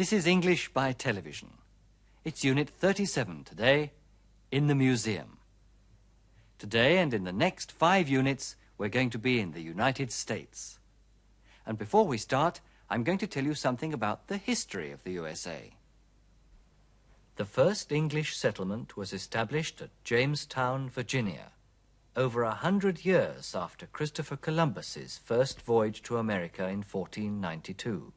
This 0.00 0.14
is 0.14 0.26
English 0.26 0.72
by 0.72 0.92
television. 0.92 1.50
It's 2.24 2.42
Unit 2.42 2.70
37 2.70 3.44
today 3.44 3.92
in 4.50 4.66
the 4.66 4.74
museum. 4.74 5.36
Today 6.58 6.96
and 6.96 7.12
in 7.12 7.24
the 7.24 7.34
next 7.34 7.70
five 7.70 8.08
units, 8.08 8.56
we're 8.78 8.88
going 8.88 9.10
to 9.10 9.18
be 9.18 9.38
in 9.38 9.52
the 9.52 9.60
United 9.60 10.10
States. 10.10 10.78
And 11.66 11.76
before 11.76 12.06
we 12.06 12.16
start, 12.16 12.62
I'm 12.88 13.04
going 13.04 13.18
to 13.18 13.26
tell 13.26 13.44
you 13.44 13.52
something 13.52 13.92
about 13.92 14.28
the 14.28 14.38
history 14.38 14.90
of 14.90 15.04
the 15.04 15.12
USA. 15.12 15.74
The 17.36 17.44
first 17.44 17.92
English 17.92 18.34
settlement 18.34 18.96
was 18.96 19.12
established 19.12 19.82
at 19.82 19.90
Jamestown, 20.02 20.88
Virginia, 20.88 21.52
over 22.16 22.42
a 22.42 22.54
hundred 22.54 23.04
years 23.04 23.54
after 23.54 23.84
Christopher 23.84 24.36
Columbus's 24.36 25.20
first 25.22 25.60
voyage 25.60 26.02
to 26.04 26.16
America 26.16 26.62
in 26.62 26.84
1492. 26.84 28.14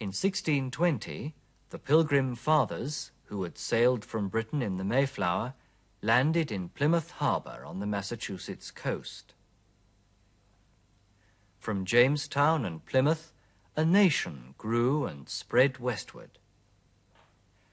In 0.00 0.08
1620, 0.08 1.34
the 1.70 1.78
Pilgrim 1.78 2.36
Fathers, 2.36 3.10
who 3.24 3.42
had 3.42 3.58
sailed 3.58 4.04
from 4.04 4.28
Britain 4.28 4.62
in 4.62 4.76
the 4.76 4.84
Mayflower, 4.84 5.54
landed 6.02 6.52
in 6.52 6.68
Plymouth 6.68 7.10
Harbor 7.12 7.64
on 7.64 7.80
the 7.80 7.86
Massachusetts 7.86 8.70
coast. 8.70 9.34
From 11.58 11.84
Jamestown 11.84 12.64
and 12.64 12.86
Plymouth, 12.86 13.32
a 13.74 13.84
nation 13.84 14.54
grew 14.56 15.04
and 15.04 15.28
spread 15.28 15.78
westward. 15.78 16.38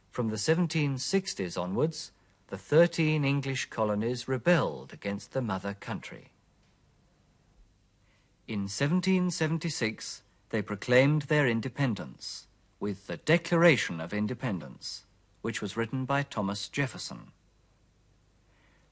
From 0.09 0.29
the 0.29 0.35
1760s 0.35 1.61
onwards, 1.61 2.11
the 2.47 2.57
13 2.57 3.23
English 3.23 3.69
colonies 3.69 4.27
rebelled 4.27 4.93
against 4.93 5.33
the 5.33 5.41
mother 5.43 5.75
country. 5.75 6.31
In 8.47 8.61
1776, 8.61 10.23
they 10.49 10.61
proclaimed 10.61 11.23
their 11.23 11.47
independence 11.47 12.47
with 12.79 13.07
the 13.07 13.17
Declaration 13.17 13.99
of 13.99 14.13
Independence, 14.13 15.05
which 15.41 15.61
was 15.61 15.77
written 15.77 16.05
by 16.05 16.23
Thomas 16.23 16.69
Jefferson. 16.69 17.31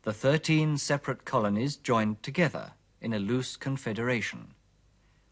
The 0.03 0.13
13 0.13 0.77
separate 0.77 1.25
colonies 1.25 1.75
joined 1.75 2.23
together 2.23 2.73
in 3.01 3.13
a 3.13 3.19
loose 3.19 3.55
confederation, 3.55 4.53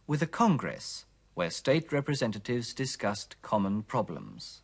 with 0.08 0.22
a 0.22 0.28
Congress 0.28 1.06
where 1.34 1.50
state 1.50 1.92
representatives 1.92 2.74
discussed 2.74 3.42
common 3.42 3.84
problems. 3.84 4.62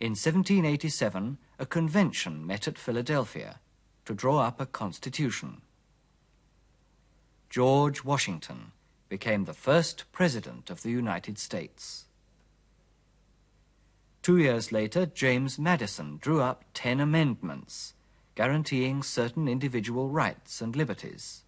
In 0.00 0.10
1787, 0.10 1.38
a 1.58 1.66
convention 1.66 2.46
met 2.46 2.66
at 2.66 2.78
Philadelphia 2.78 3.60
to 4.04 4.14
draw 4.14 4.40
up 4.40 4.60
a 4.60 4.66
constitution. 4.66 5.60
George 7.48 8.04
Washington 8.04 8.72
became 9.10 9.44
the 9.44 9.52
first 9.52 10.04
president 10.12 10.70
of 10.70 10.82
the 10.82 10.90
United 10.90 11.38
States. 11.38 12.06
Two 14.22 14.38
years 14.38 14.70
later, 14.72 15.04
James 15.04 15.58
Madison 15.58 16.18
drew 16.22 16.40
up 16.40 16.64
ten 16.72 17.00
amendments 17.00 17.92
guaranteeing 18.36 19.02
certain 19.02 19.48
individual 19.48 20.08
rights 20.08 20.62
and 20.62 20.76
liberties, 20.76 21.42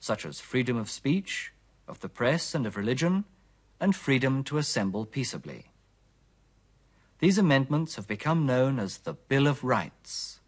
such 0.00 0.26
as 0.26 0.40
freedom 0.40 0.76
of 0.76 0.90
speech, 0.90 1.52
of 1.86 2.00
the 2.00 2.08
press 2.08 2.54
and 2.54 2.66
of 2.66 2.76
religion, 2.76 3.24
and 3.80 3.94
freedom 3.96 4.42
to 4.44 4.58
assemble 4.58 5.06
peaceably. 5.06 5.66
These 7.20 7.38
amendments 7.38 7.94
have 7.96 8.08
become 8.08 8.44
known 8.44 8.78
as 8.78 8.98
the 8.98 9.14
Bill 9.14 9.46
of 9.46 9.62
Rights. 9.62 10.39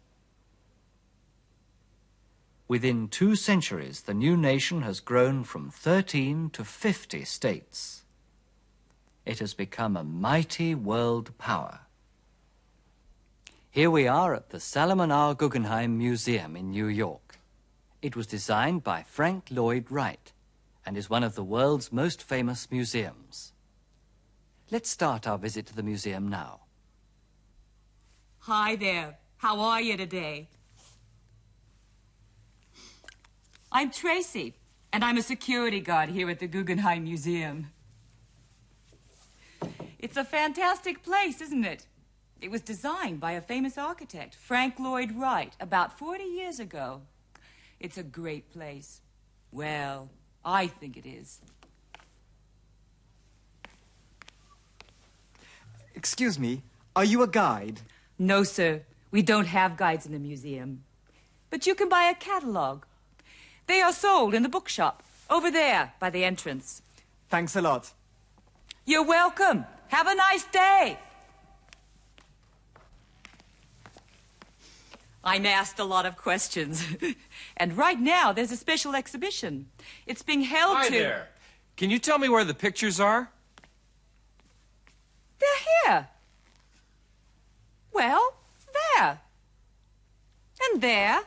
Within 2.67 3.09
two 3.09 3.35
centuries, 3.35 4.01
the 4.01 4.13
new 4.13 4.37
nation 4.37 4.83
has 4.83 4.99
grown 4.99 5.43
from 5.43 5.69
13 5.69 6.49
to 6.51 6.63
50 6.63 7.25
states. 7.25 8.03
It 9.25 9.39
has 9.39 9.53
become 9.53 9.97
a 9.97 10.03
mighty 10.03 10.73
world 10.73 11.37
power. 11.37 11.81
Here 13.69 13.91
we 13.91 14.07
are 14.07 14.33
at 14.33 14.49
the 14.49 14.59
Solomon 14.59 15.11
R. 15.11 15.33
Guggenheim 15.33 15.97
Museum 15.97 16.55
in 16.55 16.71
New 16.71 16.87
York. 16.87 17.39
It 18.01 18.15
was 18.15 18.27
designed 18.27 18.83
by 18.83 19.03
Frank 19.03 19.47
Lloyd 19.49 19.89
Wright 19.89 20.31
and 20.85 20.97
is 20.97 21.09
one 21.09 21.23
of 21.23 21.35
the 21.35 21.43
world's 21.43 21.91
most 21.91 22.21
famous 22.21 22.69
museums. 22.69 23.53
Let's 24.71 24.89
start 24.89 25.27
our 25.27 25.37
visit 25.37 25.65
to 25.67 25.75
the 25.75 25.83
museum 25.83 26.27
now. 26.27 26.61
Hi 28.39 28.75
there. 28.75 29.17
How 29.37 29.59
are 29.59 29.81
you 29.81 29.97
today? 29.97 30.49
I'm 33.75 33.89
Tracy, 33.89 34.53
and 34.93 35.03
I'm 35.03 35.17
a 35.17 35.23
security 35.23 35.79
guard 35.79 36.09
here 36.09 36.29
at 36.29 36.37
the 36.37 36.45
Guggenheim 36.45 37.05
Museum. 37.05 37.71
It's 39.97 40.15
a 40.15 40.23
fantastic 40.23 41.01
place, 41.01 41.41
isn't 41.41 41.65
it? 41.65 41.87
It 42.39 42.51
was 42.51 42.61
designed 42.61 43.19
by 43.19 43.31
a 43.31 43.41
famous 43.41 43.75
architect, 43.75 44.35
Frank 44.35 44.79
Lloyd 44.79 45.13
Wright, 45.13 45.55
about 45.59 45.97
40 45.97 46.23
years 46.23 46.59
ago. 46.59 47.01
It's 47.79 47.97
a 47.97 48.03
great 48.03 48.53
place. 48.53 49.01
Well, 49.51 50.11
I 50.45 50.67
think 50.67 50.95
it 50.95 51.07
is. 51.07 51.41
Excuse 55.95 56.37
me, 56.37 56.61
are 56.95 57.05
you 57.05 57.23
a 57.23 57.27
guide? 57.27 57.81
No, 58.19 58.43
sir. 58.43 58.83
We 59.09 59.23
don't 59.23 59.47
have 59.47 59.77
guides 59.77 60.05
in 60.05 60.11
the 60.11 60.19
museum. 60.19 60.83
But 61.49 61.65
you 61.65 61.73
can 61.73 61.89
buy 61.89 62.03
a 62.03 62.13
catalog. 62.13 62.83
They 63.67 63.81
are 63.81 63.93
sold 63.93 64.33
in 64.33 64.43
the 64.43 64.49
bookshop, 64.49 65.03
over 65.29 65.49
there 65.49 65.93
by 65.99 66.09
the 66.09 66.23
entrance. 66.23 66.81
Thanks 67.29 67.55
a 67.55 67.61
lot. 67.61 67.91
You're 68.85 69.05
welcome. 69.05 69.65
Have 69.87 70.07
a 70.07 70.15
nice 70.15 70.45
day. 70.45 70.97
I'm 75.23 75.45
asked 75.45 75.79
a 75.79 75.85
lot 75.85 76.05
of 76.05 76.17
questions. 76.17 76.85
and 77.57 77.77
right 77.77 77.99
now, 77.99 78.33
there's 78.33 78.51
a 78.51 78.57
special 78.57 78.93
exhibition. 78.93 79.67
It's 80.05 80.21
being 80.21 80.41
held 80.41 80.77
Hi 80.77 80.87
to. 80.87 80.91
there. 80.91 81.29
Can 81.77 81.89
you 81.89 81.97
tell 81.97 82.19
me 82.19 82.27
where 82.27 82.43
the 82.43 82.53
pictures 82.53 82.99
are? 82.99 83.31
They're 85.39 85.93
here. 85.93 86.07
Well, 87.93 88.35
there. 88.97 89.21
And 90.71 90.81
there. 90.81 91.17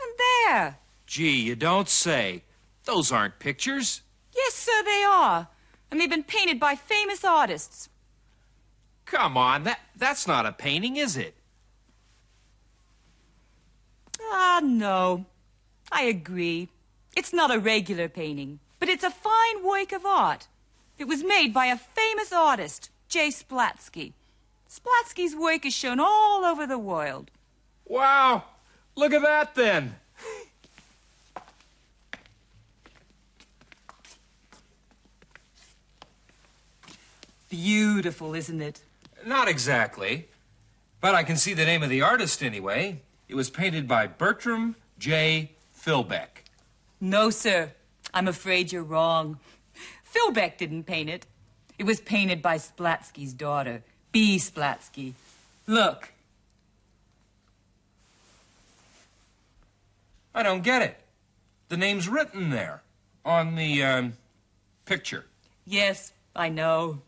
And 0.00 0.12
there. 0.46 0.78
Gee, 1.12 1.42
you 1.42 1.54
don't 1.56 1.90
say. 1.90 2.42
Those 2.84 3.12
aren't 3.12 3.38
pictures. 3.38 4.00
Yes, 4.34 4.54
sir, 4.54 4.82
they 4.82 5.04
are. 5.06 5.48
And 5.90 6.00
they've 6.00 6.08
been 6.08 6.24
painted 6.24 6.58
by 6.58 6.74
famous 6.74 7.22
artists. 7.22 7.90
Come 9.04 9.36
on, 9.36 9.64
that 9.64 9.80
that's 9.94 10.26
not 10.26 10.46
a 10.46 10.52
painting, 10.52 10.96
is 10.96 11.18
it? 11.18 11.34
Ah, 14.22 14.62
no. 14.64 15.26
I 15.92 16.04
agree. 16.04 16.70
It's 17.14 17.34
not 17.34 17.54
a 17.54 17.60
regular 17.60 18.08
painting, 18.08 18.60
but 18.78 18.88
it's 18.88 19.04
a 19.04 19.10
fine 19.10 19.62
work 19.62 19.92
of 19.92 20.06
art. 20.06 20.48
It 20.96 21.04
was 21.04 21.22
made 21.22 21.52
by 21.52 21.66
a 21.66 21.76
famous 21.76 22.32
artist, 22.32 22.88
J. 23.10 23.28
Splatsky. 23.28 24.14
Splatsky's 24.66 25.36
work 25.36 25.66
is 25.66 25.74
shown 25.74 26.00
all 26.00 26.46
over 26.46 26.66
the 26.66 26.78
world. 26.78 27.30
Wow. 27.84 28.44
Look 28.96 29.12
at 29.12 29.20
that 29.20 29.54
then. 29.54 29.96
Beautiful, 37.52 38.34
isn't 38.34 38.62
it? 38.62 38.80
Not 39.26 39.46
exactly. 39.46 40.26
But 41.02 41.14
I 41.14 41.22
can 41.22 41.36
see 41.36 41.52
the 41.52 41.66
name 41.66 41.82
of 41.82 41.90
the 41.90 42.00
artist 42.00 42.42
anyway. 42.42 43.02
It 43.28 43.34
was 43.34 43.50
painted 43.50 43.86
by 43.86 44.06
Bertram 44.06 44.74
J. 44.98 45.50
Philbeck. 45.78 46.46
No, 46.98 47.28
sir. 47.28 47.72
I'm 48.14 48.26
afraid 48.26 48.72
you're 48.72 48.82
wrong. 48.82 49.38
Philbeck 50.02 50.56
didn't 50.56 50.84
paint 50.84 51.10
it. 51.10 51.26
It 51.78 51.84
was 51.84 52.00
painted 52.00 52.40
by 52.40 52.56
Splatsky's 52.56 53.34
daughter, 53.34 53.82
B. 54.12 54.38
Splatsky. 54.38 55.12
Look. 55.66 56.10
I 60.34 60.42
don't 60.42 60.62
get 60.62 60.80
it. 60.80 60.98
The 61.68 61.76
name's 61.76 62.08
written 62.08 62.48
there 62.48 62.80
on 63.26 63.56
the 63.56 63.82
um, 63.82 64.14
picture. 64.86 65.26
Yes, 65.66 66.14
I 66.34 66.48
know. 66.48 67.02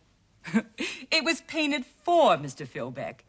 it 1.10 1.24
was 1.24 1.40
painted 1.42 1.84
for 1.84 2.36
Mr. 2.36 2.66
Philbeck. 2.66 3.20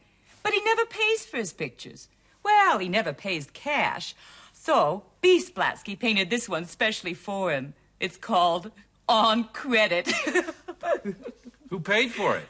But 0.43 0.53
he 0.53 0.61
never 0.63 0.85
pays 0.85 1.25
for 1.25 1.37
his 1.37 1.53
pictures. 1.53 2.07
Well, 2.43 2.77
he 2.77 2.89
never 2.89 3.13
pays 3.13 3.49
cash. 3.51 4.13
So, 4.53 5.03
B. 5.21 5.41
Splatsky 5.43 5.97
painted 5.97 6.29
this 6.29 6.47
one 6.47 6.65
specially 6.65 7.13
for 7.13 7.51
him. 7.51 7.73
It's 7.99 8.17
called 8.17 8.71
On 9.07 9.45
Credit. 9.45 10.07
Who 11.69 11.79
paid 11.79 12.11
for 12.11 12.37
it? 12.37 12.47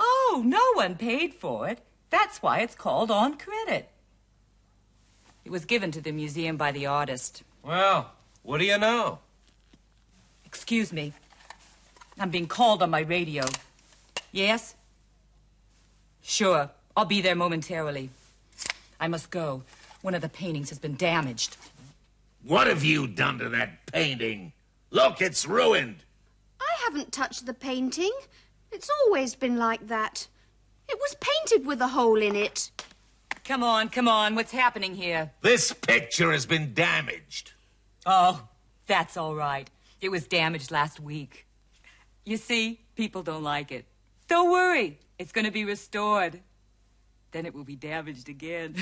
oh, 0.00 0.42
no 0.44 0.72
one 0.74 0.94
paid 0.96 1.34
for 1.34 1.68
it. 1.68 1.80
That's 2.10 2.40
why 2.42 2.60
it's 2.60 2.74
called 2.74 3.10
On 3.10 3.36
Credit. 3.36 3.88
It 5.44 5.50
was 5.50 5.64
given 5.64 5.90
to 5.92 6.00
the 6.00 6.12
museum 6.12 6.56
by 6.56 6.72
the 6.72 6.86
artist. 6.86 7.42
Well, 7.62 8.12
what 8.42 8.58
do 8.58 8.64
you 8.64 8.78
know? 8.78 9.18
Excuse 10.44 10.92
me. 10.92 11.12
I'm 12.18 12.30
being 12.30 12.46
called 12.46 12.82
on 12.82 12.90
my 12.90 13.00
radio. 13.00 13.44
Yes? 14.32 14.74
Sure. 16.22 16.70
I'll 16.96 17.04
be 17.04 17.20
there 17.20 17.36
momentarily. 17.36 18.10
I 19.00 19.08
must 19.08 19.30
go. 19.30 19.62
One 20.02 20.14
of 20.14 20.22
the 20.22 20.28
paintings 20.28 20.68
has 20.70 20.78
been 20.78 20.96
damaged. 20.96 21.56
What 22.44 22.66
have 22.66 22.84
you 22.84 23.06
done 23.06 23.38
to 23.38 23.48
that 23.50 23.86
painting? 23.86 24.52
Look, 24.90 25.20
it's 25.20 25.46
ruined. 25.46 25.96
I 26.60 26.84
haven't 26.84 27.12
touched 27.12 27.46
the 27.46 27.54
painting. 27.54 28.12
It's 28.72 28.90
always 29.04 29.34
been 29.34 29.56
like 29.56 29.88
that. 29.88 30.28
It 30.88 30.98
was 30.98 31.16
painted 31.20 31.66
with 31.66 31.80
a 31.80 31.88
hole 31.88 32.20
in 32.20 32.36
it. 32.36 32.70
Come 33.44 33.62
on, 33.62 33.88
come 33.88 34.08
on. 34.08 34.34
What's 34.34 34.52
happening 34.52 34.94
here? 34.94 35.30
This 35.42 35.72
picture 35.72 36.32
has 36.32 36.46
been 36.46 36.74
damaged. 36.74 37.52
Oh, 38.06 38.46
that's 38.86 39.16
all 39.16 39.34
right. 39.34 39.68
It 40.00 40.10
was 40.10 40.26
damaged 40.26 40.70
last 40.70 41.00
week. 41.00 41.46
You 42.24 42.36
see, 42.36 42.80
people 42.94 43.22
don't 43.22 43.42
like 43.42 43.72
it. 43.72 43.86
Don't 44.28 44.50
worry. 44.50 45.00
It's 45.18 45.32
going 45.32 45.46
to 45.46 45.50
be 45.50 45.64
restored. 45.64 46.40
Then 47.32 47.46
it 47.46 47.54
will 47.54 47.64
be 47.64 47.76
damaged 47.76 48.28
again. 48.28 48.76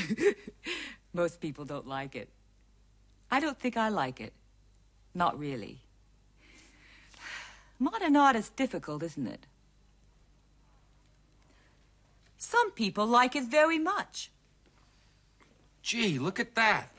Most 1.12 1.40
people 1.40 1.64
don't 1.64 1.86
like 1.86 2.14
it. 2.14 2.28
I 3.30 3.40
don't 3.40 3.58
think 3.58 3.76
I 3.76 3.88
like 3.88 4.20
it. 4.20 4.32
Not 5.14 5.38
really. 5.38 5.80
Modern 7.78 8.16
art 8.16 8.36
is 8.36 8.50
difficult, 8.50 9.02
isn't 9.02 9.26
it? 9.26 9.46
Some 12.36 12.70
people 12.72 13.06
like 13.06 13.34
it 13.34 13.44
very 13.44 13.78
much. 13.78 14.30
Gee, 15.82 16.18
look 16.18 16.38
at 16.38 16.54
that. 16.54 16.90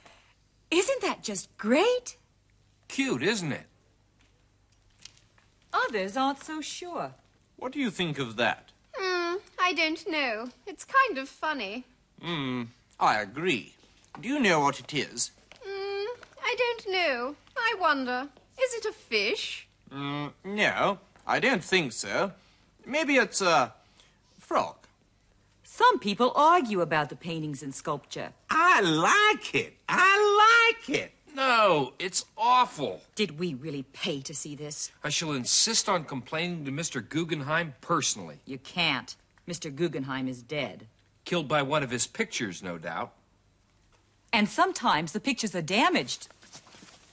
Isn't 0.71 1.01
that 1.01 1.23
just 1.23 1.55
great? 1.57 2.17
Cute, 2.87 3.23
isn't 3.23 3.51
it? 3.51 3.65
Others 5.71 6.17
aren't 6.17 6.43
so 6.43 6.59
sure. 6.61 7.13
What 7.57 7.71
do 7.71 7.79
you 7.79 7.89
think 7.89 8.19
of 8.19 8.35
that? 8.37 8.71
Hmm, 8.95 9.37
I 9.59 9.73
don't 9.73 10.07
know. 10.09 10.49
It's 10.65 10.85
kind 10.85 11.17
of 11.17 11.27
funny. 11.27 11.85
Hmm, 12.21 12.63
I 12.99 13.19
agree. 13.19 13.73
Do 14.21 14.29
you 14.29 14.39
know 14.39 14.59
what 14.59 14.79
it 14.79 14.93
is? 14.93 15.31
Hmm, 15.61 16.05
I 16.41 16.55
don't 16.57 16.91
know. 16.91 17.35
I 17.57 17.75
wonder. 17.79 18.29
Is 18.61 18.73
it 18.73 18.85
a 18.85 18.93
fish? 18.93 19.67
Mm, 19.91 20.31
no, 20.43 20.99
I 21.25 21.39
don't 21.39 21.63
think 21.63 21.93
so. 21.93 22.31
Maybe 22.85 23.15
it's 23.15 23.41
a 23.41 23.73
frog. 24.39 24.75
Some 25.63 25.99
people 25.99 26.31
argue 26.35 26.81
about 26.81 27.09
the 27.09 27.15
paintings 27.15 27.61
and 27.61 27.73
sculpture. 27.73 28.33
I 28.49 28.81
like 28.81 29.53
it. 29.53 29.77
I 29.89 30.75
like 30.77 30.89
it. 30.89 31.11
No, 31.37 31.93
it's 31.99 32.25
awful. 32.35 33.01
Did 33.13 33.37
we 33.37 33.53
really 33.53 33.83
pay 33.93 34.21
to 34.21 34.33
see 34.33 34.55
this? 34.55 34.91
I 35.03 35.09
shall 35.09 35.33
insist 35.33 35.87
on 35.87 36.05
complaining 36.05 36.65
to 36.65 36.71
Mr. 36.71 37.07
Guggenheim 37.07 37.75
personally. 37.79 38.39
You 38.45 38.57
can't. 38.57 39.15
Mr. 39.47 39.73
Guggenheim 39.73 40.27
is 40.27 40.41
dead. 40.41 40.87
Killed 41.25 41.47
by 41.47 41.61
one 41.61 41.83
of 41.83 41.91
his 41.91 42.07
pictures, 42.07 42.63
no 42.63 42.79
doubt. 42.79 43.13
And 44.33 44.49
sometimes 44.49 45.11
the 45.11 45.19
pictures 45.19 45.53
are 45.53 45.61
damaged. 45.61 46.27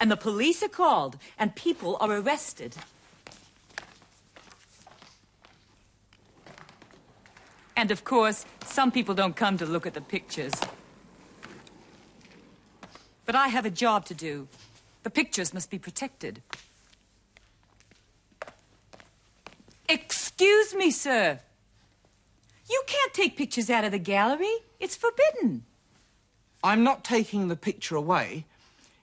And 0.00 0.11
the 0.11 0.17
police 0.17 0.62
are 0.62 0.69
called, 0.69 1.19
and 1.38 1.55
people 1.55 1.99
are 2.00 2.11
arrested. 2.11 2.77
And 7.77 7.91
of 7.91 8.05
course, 8.05 8.47
some 8.65 8.91
people 8.91 9.15
don't 9.15 9.37
come 9.37 9.59
to 9.59 9.67
look 9.67 9.87
at 9.87 9.93
the 9.93 10.00
pictures. 10.00 10.55
But 13.25 13.35
I 13.35 13.49
have 13.49 13.65
a 13.65 13.71
job 13.71 14.05
to 14.06 14.15
do. 14.15 14.49
The 15.03 15.11
pictures 15.11 15.53
must 15.55 15.71
be 15.71 15.79
protected. 15.79 16.43
Excuse 19.88 20.75
me, 20.75 20.91
sir. 20.91 21.41
You 22.71 22.82
can't 22.87 23.12
take 23.12 23.37
pictures 23.37 23.69
out 23.71 23.85
of 23.85 23.93
the 23.93 23.99
gallery. 23.99 24.55
It's 24.81 24.97
forbidden. 24.97 25.65
I'm 26.62 26.82
not 26.82 27.05
taking 27.05 27.49
the 27.49 27.56
picture 27.56 27.97
away. 27.97 28.47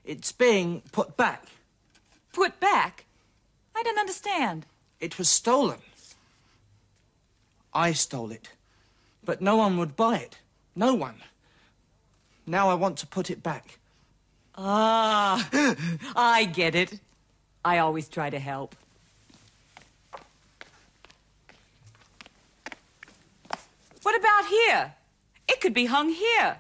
It's 0.04 0.32
being 0.32 0.82
put 0.92 1.16
back. 1.16 1.46
Put 2.34 2.60
back? 2.60 3.06
I 3.76 3.84
don't 3.84 4.00
understand. 4.00 4.66
It 5.00 5.18
was 5.18 5.30
stolen. 5.30 5.80
I 7.74 7.94
stole 7.94 8.32
it. 8.32 8.50
But 9.24 9.42
no 9.42 9.56
one 9.56 9.78
would 9.78 9.96
buy 9.96 10.18
it. 10.18 10.40
No 10.76 10.96
one. 10.96 11.22
Now 12.48 12.70
I 12.70 12.74
want 12.74 12.98
to 12.98 13.08
put 13.08 13.30
it 13.30 13.44
back. 13.44 13.78
Ah, 14.58 15.50
I 16.16 16.46
get 16.46 16.76
it. 16.76 17.00
I 17.64 17.78
always 17.78 18.10
try 18.10 18.30
to 18.30 18.40
help. 18.40 18.76
What 24.02 24.20
about 24.20 24.46
here? 24.48 24.94
It 25.48 25.62
could 25.62 25.74
be 25.74 25.86
hung 25.86 26.10
here. 26.10 26.58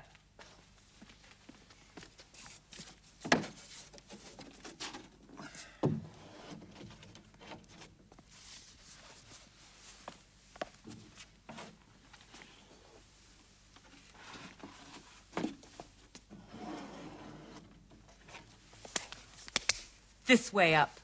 This 20.31 20.53
way 20.53 20.75
up. 20.75 21.01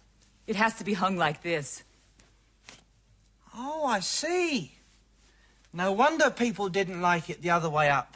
It 0.48 0.56
has 0.56 0.76
to 0.76 0.86
be 0.86 0.94
hung 0.94 1.18
like 1.18 1.42
this. 1.44 1.84
Oh, 3.54 3.86
I 3.86 4.00
see. 4.00 4.72
No 5.74 5.92
wonder 5.92 6.30
people 6.30 6.70
didn't 6.70 7.02
like 7.02 7.30
it 7.30 7.42
the 7.42 7.50
other 7.50 7.70
way 7.70 7.90
up. 7.90 8.16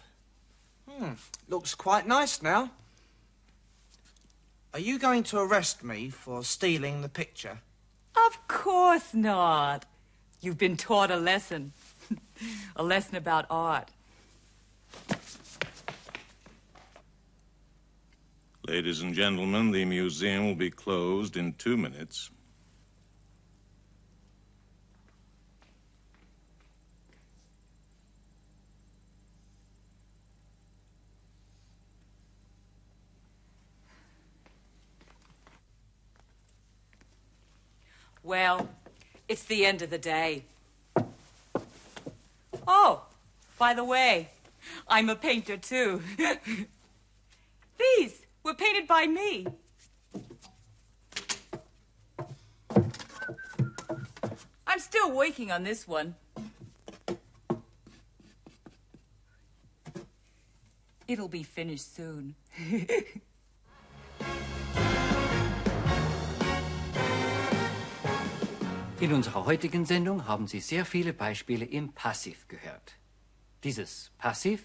Hmm, 0.90 1.16
looks 1.50 1.76
quite 1.76 2.08
nice 2.08 2.42
now. 2.42 2.72
Are 4.74 4.80
you 4.80 4.98
going 4.98 5.24
to 5.24 5.40
arrest 5.40 5.84
me 5.84 6.10
for 6.10 6.46
stealing 6.46 7.02
the 7.02 7.10
picture? 7.10 7.60
Of 8.16 8.48
course 8.48 9.14
not. 9.14 9.84
You've 10.40 10.58
been 10.58 10.78
taught 10.78 11.12
a 11.12 11.18
lesson. 11.18 11.74
a 12.78 12.84
lesson 12.84 13.18
about 13.18 13.48
art. 13.50 13.92
Ladies 18.72 19.02
and 19.02 19.14
gentlemen, 19.14 19.72
the 19.72 19.84
museum 19.84 20.48
will 20.48 20.56
be 20.56 20.70
closed 20.70 21.36
in 21.36 21.52
two 21.56 21.76
minutes. 21.76 22.32
Well, 38.24 38.70
it's 39.28 39.44
the 39.44 39.66
end 39.66 39.82
of 39.82 39.90
the 39.90 39.98
day. 39.98 40.46
Oh, 42.66 43.04
by 43.60 43.74
the 43.74 43.84
way, 43.84 44.30
I'm 44.88 45.10
a 45.10 45.16
painter 45.18 45.58
too. 45.58 46.02
These 47.78 48.22
were 48.44 48.54
painted 48.54 48.88
by 48.88 49.08
me. 49.08 49.46
I'm 54.68 54.80
still 54.80 55.12
working 55.12 55.52
on 55.52 55.64
this 55.64 55.88
one. 55.88 56.16
It'll 61.08 61.28
be 61.28 61.44
finished 61.44 61.94
soon. 61.96 62.36
In 69.02 69.14
unserer 69.14 69.46
heutigen 69.46 69.86
Sendung 69.86 70.28
haben 70.28 70.46
Sie 70.46 70.60
sehr 70.60 70.86
viele 70.86 71.12
Beispiele 71.12 71.66
im 71.66 71.92
Passiv 71.92 72.48
gehört. 72.48 72.98
Dieses 73.64 74.12
Passiv, 74.20 74.62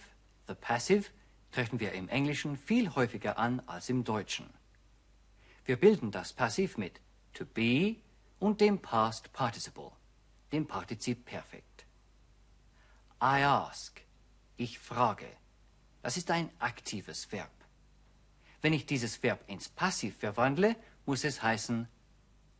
the 0.46 0.54
passive, 0.54 1.10
treffen 1.56 1.80
wir 1.80 1.92
im 1.92 2.10
Englischen 2.10 2.58
viel 2.58 2.94
häufiger 2.94 3.38
an 3.38 3.62
als 3.64 3.88
im 3.88 4.04
Deutschen. 4.04 4.46
Wir 5.64 5.76
bilden 5.76 6.10
das 6.10 6.34
Passiv 6.34 6.76
mit 6.76 7.00
to 7.32 7.46
be 7.46 7.96
und 8.38 8.60
dem 8.60 8.78
Past 8.78 9.32
Participle, 9.32 9.92
dem 10.52 10.66
Partizip 10.66 11.24
Perfekt. 11.24 11.86
I 13.22 13.40
ask, 13.42 14.02
ich 14.58 14.78
frage. 14.78 15.28
Das 16.02 16.18
ist 16.18 16.30
ein 16.30 16.50
aktives 16.58 17.32
Verb. 17.32 17.56
Wenn 18.60 18.74
ich 18.74 18.84
dieses 18.84 19.22
Verb 19.22 19.42
ins 19.46 19.70
Passiv 19.70 20.18
verwandle, 20.18 20.76
muss 21.06 21.24
es 21.24 21.42
heißen 21.42 21.88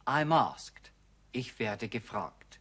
I'm 0.06 0.32
asked. 0.32 0.90
Ich 1.32 1.58
werde 1.58 1.88
gefragt. 1.90 2.60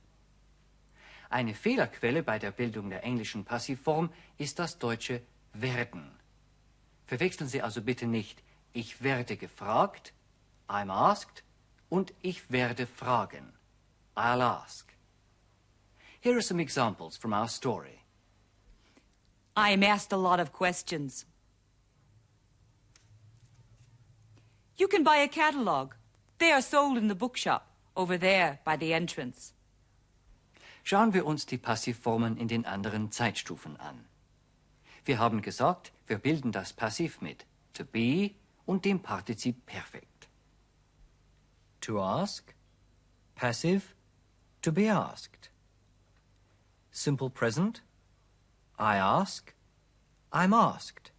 Eine 1.29 1.55
Fehlerquelle 1.55 2.23
bei 2.23 2.39
der 2.39 2.51
Bildung 2.51 2.89
der 2.89 3.05
englischen 3.05 3.45
Passivform 3.45 4.11
ist 4.37 4.59
das 4.59 4.79
deutsche 4.79 5.21
werden. 5.53 6.11
Verwechseln 7.05 7.47
Sie 7.47 7.61
also 7.61 7.81
bitte 7.81 8.07
nicht 8.07 8.41
ich 8.75 9.01
werde 9.01 9.37
gefragt, 9.37 10.13
I'm 10.67 10.91
asked, 10.91 11.43
Und 11.87 12.13
ich 12.21 12.51
werde 12.51 12.87
fragen. 12.87 13.53
I'll 14.15 14.41
ask. 14.41 14.93
Here 16.19 16.35
are 16.35 16.41
some 16.41 16.59
examples 16.61 17.15
from 17.15 17.31
our 17.31 17.47
story. 17.47 18.01
I 19.55 19.71
am 19.71 19.83
asked 19.83 20.11
a 20.11 20.17
lot 20.17 20.39
of 20.39 20.51
questions. 20.51 21.25
You 24.77 24.87
can 24.87 25.03
buy 25.03 25.17
a 25.17 25.27
catalog. 25.27 25.93
They 26.39 26.51
are 26.51 26.61
sold 26.61 26.97
in 26.97 27.07
the 27.07 27.15
bookshop 27.15 27.67
over 27.95 28.17
there 28.17 28.59
by 28.65 28.75
the 28.75 28.93
entrance. 28.93 29.53
Schauen 30.83 31.13
wir 31.13 31.25
uns 31.25 31.45
die 31.45 31.57
Passivformen 31.57 32.35
in 32.35 32.47
den 32.47 32.65
anderen 32.65 33.11
Zeitstufen 33.11 33.77
an. 33.77 34.05
Wir 35.05 35.19
haben 35.19 35.41
gesagt, 35.41 35.93
wir 36.07 36.17
bilden 36.19 36.51
das 36.51 36.73
Passiv 36.73 37.21
mit 37.21 37.45
to 37.73 37.83
be 37.83 38.35
und 38.65 38.85
dem 38.85 39.01
Partizip 39.01 39.65
Perfekt. 39.65 40.29
To 41.81 42.01
ask, 42.01 42.53
passive, 43.35 43.95
to 44.61 44.71
be 44.71 44.89
asked. 44.89 45.51
Simple 46.91 47.29
present, 47.29 47.81
I 48.79 48.97
ask, 48.97 49.53
I'm 50.31 50.53
asked. 50.53 51.11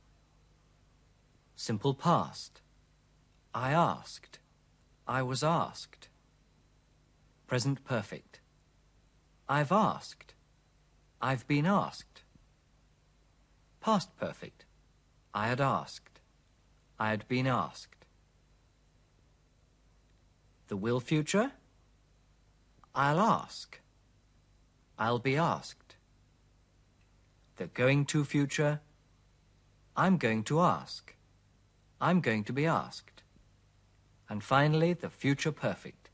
Simple 1.55 1.95
past, 1.95 2.61
I 3.55 3.73
asked, 3.73 4.41
I 5.07 5.23
was 5.23 5.43
asked. 5.43 6.09
Present 7.47 7.85
perfect, 7.85 8.41
I've 9.49 9.73
asked, 9.73 10.35
I've 11.23 11.47
been 11.47 11.67
asked. 11.67 12.25
Past 13.81 14.17
perfect, 14.17 14.66
I 15.37 15.49
had 15.49 15.61
asked, 15.61 16.21
I 16.99 17.11
had 17.11 17.29
been 17.29 17.47
asked. 17.47 18.07
The 20.69 20.79
will 20.79 20.99
future, 20.99 21.53
I'll 22.95 23.21
ask, 23.21 23.79
I'll 24.99 25.19
be 25.19 25.37
asked. 25.37 25.97
The 27.57 27.67
going 27.67 28.07
to 28.07 28.25
future, 28.25 28.81
I'm 29.95 30.17
going 30.17 30.43
to 30.45 30.63
ask, 30.63 31.15
I'm 32.01 32.23
going 32.23 32.43
to 32.45 32.55
be 32.55 32.65
asked. 32.65 33.23
And 34.31 34.43
finally, 34.43 34.95
the 34.95 35.11
future 35.11 35.53
perfect, 35.53 36.09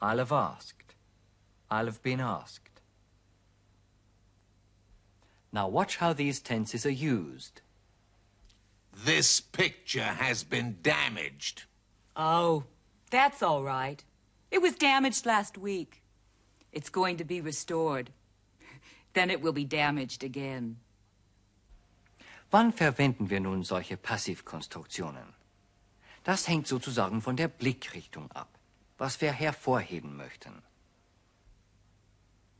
I'll 0.00 0.18
have 0.18 0.30
asked, 0.30 0.94
I'll 1.72 1.86
have 1.86 2.04
been 2.04 2.20
asked. 2.20 2.80
Now 5.52 5.66
watch 5.66 5.96
how 5.96 6.12
these 6.12 6.38
tenses 6.38 6.86
are 6.86 7.00
used. 7.18 7.62
This 8.94 9.40
picture 9.40 10.14
has 10.18 10.44
been 10.44 10.76
damaged. 10.82 11.64
Oh, 12.16 12.64
that's 13.10 13.42
all 13.42 13.62
right. 13.62 14.02
It 14.50 14.62
was 14.62 14.76
damaged 14.76 15.26
last 15.26 15.58
week. 15.58 16.02
It's 16.72 16.90
going 16.90 17.16
to 17.16 17.24
be 17.24 17.40
restored. 17.40 18.10
Then 19.14 19.30
it 19.30 19.40
will 19.40 19.52
be 19.52 19.64
damaged 19.64 20.22
again. 20.22 20.76
Wann 22.50 22.72
verwenden 22.72 23.30
wir 23.30 23.40
nun 23.40 23.64
solche 23.64 23.96
Passivkonstruktionen? 23.96 25.34
Das 26.22 26.46
hängt 26.48 26.66
sozusagen 26.68 27.20
von 27.20 27.36
der 27.36 27.48
Blickrichtung 27.48 28.30
ab, 28.32 28.48
was 28.96 29.20
wir 29.20 29.32
hervorheben 29.32 30.16
möchten. 30.16 30.62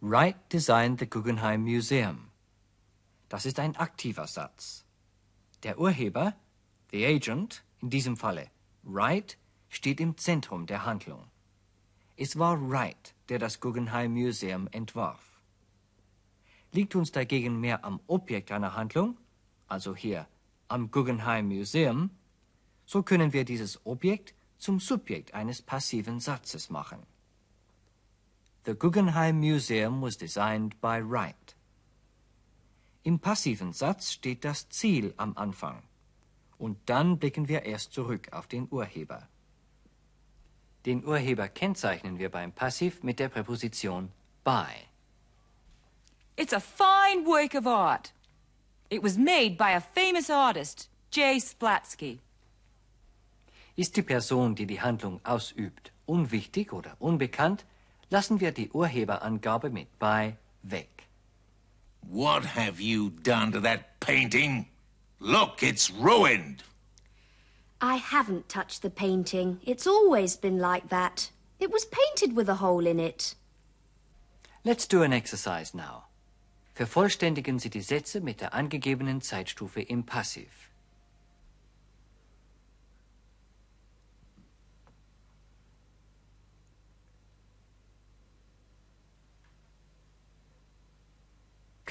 Wright 0.00 0.36
designed 0.52 0.98
the 0.98 1.06
Guggenheim 1.06 1.62
Museum. 1.62 2.30
Das 3.28 3.46
ist 3.46 3.58
ein 3.58 3.76
aktiver 3.76 4.26
Satz. 4.26 4.83
Der 5.64 5.78
Urheber, 5.78 6.34
the 6.92 7.06
agent, 7.06 7.64
in 7.80 7.88
diesem 7.88 8.18
Falle 8.18 8.50
Wright, 8.82 9.38
steht 9.70 9.98
im 9.98 10.18
Zentrum 10.18 10.66
der 10.66 10.84
Handlung. 10.84 11.24
Es 12.16 12.38
war 12.38 12.58
Wright, 12.70 13.14
der 13.30 13.38
das 13.38 13.60
Guggenheim 13.60 14.12
Museum 14.12 14.68
entwarf. 14.72 15.40
Liegt 16.72 16.94
uns 16.94 17.12
dagegen 17.12 17.60
mehr 17.60 17.82
am 17.82 18.00
Objekt 18.06 18.52
einer 18.52 18.74
Handlung, 18.74 19.16
also 19.66 19.96
hier 19.96 20.28
am 20.68 20.90
Guggenheim 20.90 21.48
Museum, 21.48 22.10
so 22.84 23.02
können 23.02 23.32
wir 23.32 23.46
dieses 23.46 23.84
Objekt 23.86 24.34
zum 24.58 24.80
Subjekt 24.80 25.32
eines 25.32 25.62
passiven 25.62 26.20
Satzes 26.20 26.68
machen. 26.68 27.00
The 28.66 28.74
Guggenheim 28.74 29.40
Museum 29.40 30.02
was 30.02 30.16
designed 30.16 30.80
by 30.80 31.00
Wright. 31.02 31.43
Im 33.04 33.18
passiven 33.18 33.74
Satz 33.74 34.12
steht 34.12 34.46
das 34.46 34.70
Ziel 34.70 35.12
am 35.18 35.36
Anfang. 35.36 35.82
Und 36.56 36.78
dann 36.86 37.18
blicken 37.18 37.48
wir 37.48 37.64
erst 37.64 37.92
zurück 37.92 38.32
auf 38.32 38.46
den 38.46 38.66
Urheber. 38.70 39.28
Den 40.86 41.04
Urheber 41.04 41.48
kennzeichnen 41.48 42.18
wir 42.18 42.30
beim 42.30 42.52
Passiv 42.52 43.02
mit 43.02 43.18
der 43.18 43.28
Präposition 43.28 44.10
by. 44.42 44.66
It's 46.36 46.54
a 46.54 46.60
fine 46.60 47.26
work 47.26 47.54
of 47.54 47.66
art. 47.66 48.12
It 48.88 49.02
was 49.02 49.18
made 49.18 49.56
by 49.58 49.74
a 49.74 49.80
famous 49.80 50.30
artist, 50.30 50.88
J. 51.12 51.42
Splatsky. 51.42 52.20
Ist 53.76 53.96
die 53.96 54.02
Person, 54.02 54.54
die 54.54 54.66
die 54.66 54.80
Handlung 54.80 55.20
ausübt, 55.24 55.92
unwichtig 56.06 56.72
oder 56.72 56.96
unbekannt, 57.00 57.66
lassen 58.08 58.40
wir 58.40 58.52
die 58.52 58.70
Urheberangabe 58.70 59.68
mit 59.68 59.98
by 59.98 60.36
weg. 60.62 60.93
What 62.08 62.44
have 62.44 62.80
you 62.80 63.10
done 63.10 63.52
to 63.52 63.60
that 63.60 64.00
painting? 64.00 64.66
Look, 65.20 65.62
it's 65.62 65.90
ruined. 65.90 66.62
I 67.80 67.96
haven't 67.96 68.48
touched 68.48 68.82
the 68.82 68.90
painting. 68.90 69.60
It's 69.64 69.86
always 69.86 70.36
been 70.36 70.58
like 70.58 70.88
that. 70.88 71.30
It 71.58 71.70
was 71.70 71.84
painted 71.84 72.36
with 72.36 72.48
a 72.48 72.56
hole 72.56 72.86
in 72.86 72.98
it. 72.98 73.34
Let's 74.64 74.86
do 74.86 75.02
an 75.02 75.12
exercise 75.12 75.74
now. 75.74 76.04
Vervollständigen 76.74 77.60
Sie 77.60 77.70
die 77.70 77.82
Sätze 77.82 78.20
mit 78.20 78.40
der 78.40 78.54
angegebenen 78.54 79.20
Zeitstufe 79.20 79.80
im 79.80 80.04
Passiv. 80.04 80.70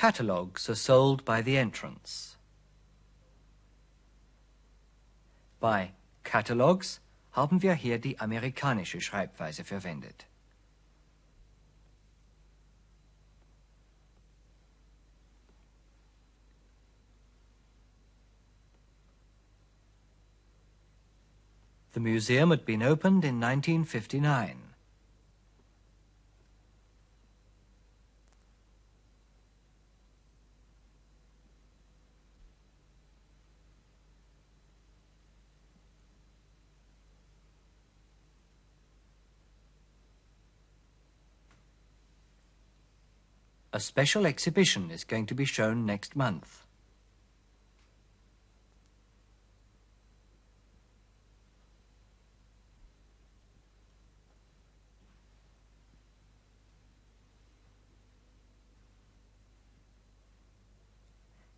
Catalogs 0.04 0.70
are 0.70 0.76
sold 0.76 1.24
by 1.24 1.42
the 1.42 1.58
entrance. 1.58 2.36
Bei 5.62 5.94
Catalogs 6.26 7.00
haben 7.32 7.62
wir 7.62 7.74
hier 7.74 8.00
die 8.00 8.20
amerikanische 8.20 9.00
Schreibweise 9.00 9.64
verwendet. 9.64 10.26
The 21.94 22.02
museum 22.02 22.50
had 22.50 22.66
been 22.66 22.84
opened 22.84 23.24
in 23.24 23.42
1959. 23.42 24.62
A 43.75 43.80
special 43.80 44.27
exhibition 44.27 44.92
is 44.92 45.03
going 45.03 45.25
to 45.25 45.34
be 45.34 45.46
shown 45.46 45.84
next 45.84 46.15
month. 46.15 46.68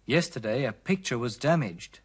Yesterday, 0.05 0.63
a 0.63 0.72
picture 0.72 1.17
was 1.17 1.36
damaged. 1.36 2.00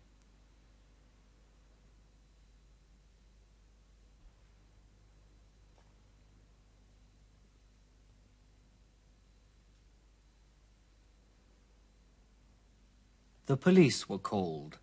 The 13.50 13.57
police 13.57 14.09
were 14.09 14.16
called. 14.16 14.78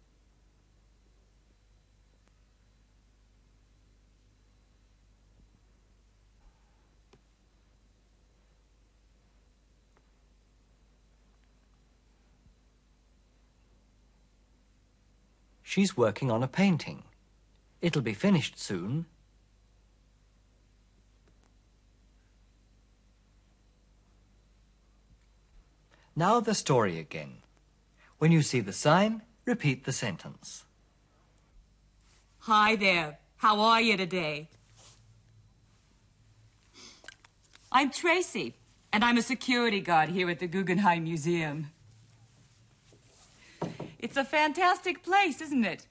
She's 15.64 15.96
working 15.96 16.30
on 16.30 16.44
a 16.44 16.50
painting. 16.50 17.04
It'll 17.82 18.02
be 18.02 18.14
finished 18.14 18.60
soon. 18.60 19.06
Now 26.18 26.42
the 26.42 26.54
story 26.54 27.00
again. 27.00 27.47
When 28.20 28.32
you 28.32 28.42
see 28.42 28.62
the 28.62 28.74
sign, 28.74 29.22
repeat 29.46 29.84
the 29.86 29.92
sentence. 29.92 30.66
Hi 32.40 32.76
there. 32.76 33.20
How 33.38 33.60
are 33.60 33.80
you 33.80 33.96
today? 33.96 34.50
I'm 37.72 37.92
Tracy, 37.92 38.56
and 38.92 39.04
I'm 39.04 39.20
a 39.20 39.22
security 39.22 39.82
guard 39.82 40.10
here 40.10 40.32
at 40.32 40.40
the 40.40 40.48
Guggenheim 40.48 41.04
Museum. 41.04 41.70
It's 44.00 44.18
a 44.18 44.26
fantastic 44.26 45.04
place, 45.04 45.40
isn't 45.40 45.66
it? 45.66 45.86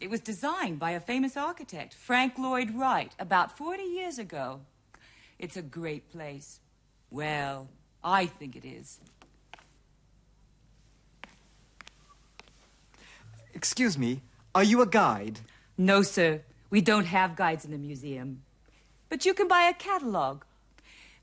It 0.00 0.08
was 0.08 0.20
designed 0.20 0.78
by 0.78 0.92
a 0.92 1.00
famous 1.00 1.36
architect, 1.36 1.92
Frank 1.92 2.38
Lloyd 2.38 2.70
Wright, 2.74 3.12
about 3.18 3.58
40 3.58 3.82
years 3.82 4.18
ago. 4.18 4.60
It's 5.38 5.58
a 5.58 5.62
great 5.62 6.10
place. 6.10 6.60
Well, 7.10 7.68
I 8.02 8.24
think 8.24 8.56
it 8.56 8.64
is. 8.64 8.98
Excuse 13.56 13.96
me, 13.96 14.20
are 14.54 14.62
you 14.62 14.82
a 14.82 14.86
guide? 14.86 15.40
No, 15.78 16.02
sir. 16.02 16.42
We 16.68 16.82
don't 16.82 17.06
have 17.06 17.36
guides 17.36 17.64
in 17.64 17.70
the 17.70 17.78
museum. 17.78 18.42
But 19.08 19.24
you 19.24 19.32
can 19.32 19.48
buy 19.48 19.62
a 19.62 19.72
catalog. 19.72 20.42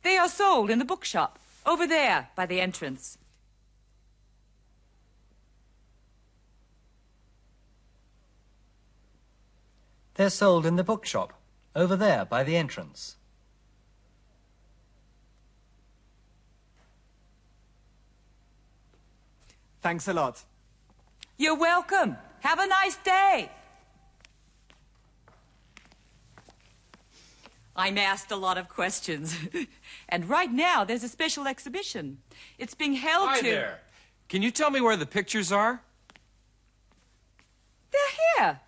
They 0.01 0.17
are 0.17 0.27
sold 0.27 0.71
in 0.71 0.79
the 0.79 0.83
bookshop, 0.83 1.37
over 1.63 1.85
there 1.85 2.29
by 2.35 2.47
the 2.47 2.59
entrance. 2.59 3.19
They're 10.15 10.31
sold 10.31 10.65
in 10.65 10.75
the 10.75 10.83
bookshop, 10.83 11.33
over 11.75 11.95
there 11.95 12.25
by 12.25 12.43
the 12.43 12.57
entrance. 12.57 13.15
Thanks 19.83 20.07
a 20.07 20.13
lot. 20.13 20.43
You're 21.37 21.57
welcome. 21.57 22.17
Have 22.41 22.59
a 22.59 22.67
nice 22.67 22.97
day. 22.97 23.49
I'm 27.75 27.97
asked 27.97 28.31
a 28.31 28.35
lot 28.35 28.57
of 28.57 28.69
questions. 28.69 29.35
and 30.09 30.29
right 30.29 30.51
now, 30.51 30.83
there's 30.83 31.03
a 31.03 31.09
special 31.09 31.47
exhibition. 31.47 32.19
It's 32.59 32.75
being 32.75 32.93
held 32.93 33.29
Hi 33.29 33.37
to. 33.39 33.43
there. 33.43 33.79
Can 34.29 34.41
you 34.41 34.51
tell 34.51 34.69
me 34.69 34.79
where 34.79 34.95
the 34.95 35.05
pictures 35.05 35.51
are? 35.51 35.81
They're 37.91 38.45
here. 38.45 38.59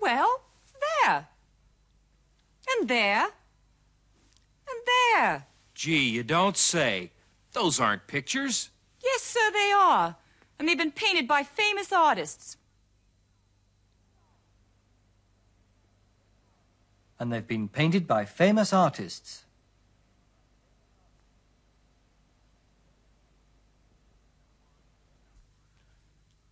Well, 0.00 0.42
there. 1.04 1.28
And 2.78 2.88
there. 2.88 3.24
And 3.24 4.80
there. 5.14 5.46
Gee, 5.74 6.08
you 6.08 6.22
don't 6.22 6.56
say. 6.56 7.12
Those 7.52 7.78
aren't 7.80 8.06
pictures. 8.06 8.70
Yes, 9.02 9.22
sir, 9.22 9.50
they 9.52 9.72
are. 9.72 10.16
And 10.58 10.68
they've 10.68 10.76
been 10.76 10.90
painted 10.90 11.28
by 11.28 11.42
famous 11.42 11.92
artists. 11.92 12.56
And 17.20 17.32
they've 17.32 17.46
been 17.46 17.68
painted 17.68 18.06
by 18.06 18.24
famous 18.24 18.72
artists. 18.72 19.44